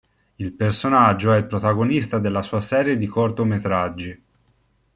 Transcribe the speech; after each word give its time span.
Il 0.37 0.53
personaggio 0.53 1.31
è 1.31 1.37
il 1.37 1.45
protagonista 1.45 2.17
della 2.17 2.41
sua 2.41 2.59
serie 2.59 2.97
di 2.97 3.05
cortometraggi. 3.05 4.23